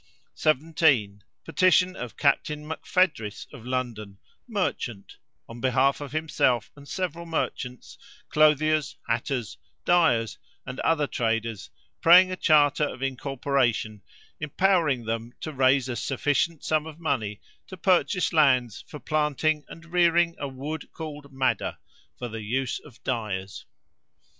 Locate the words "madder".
21.31-21.77